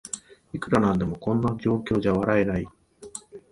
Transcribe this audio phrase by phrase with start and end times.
[0.51, 2.65] いくらなんでもこんな状況じゃ笑えない